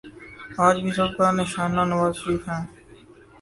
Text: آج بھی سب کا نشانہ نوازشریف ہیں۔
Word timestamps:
آج 0.65 0.75
بھی 0.83 0.91
سب 0.97 1.09
کا 1.17 1.27
نشانہ 1.37 1.81
نوازشریف 1.91 2.43
ہیں۔ 2.49 2.63